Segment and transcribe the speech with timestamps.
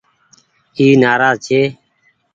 [0.77, 1.61] اي نآراز ڇي۔